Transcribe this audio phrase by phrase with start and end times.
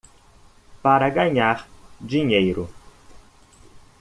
[0.81, 1.67] Para ganhar
[2.01, 2.67] dinheiro